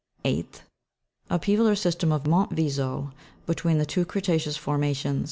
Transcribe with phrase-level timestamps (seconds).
[0.25, 0.55] 8th,
[1.29, 3.11] or system of Mont Viso,
[3.45, 5.19] between the two creta'ceous formations.